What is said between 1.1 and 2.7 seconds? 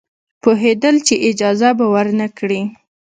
اجازه به ورنه کړي.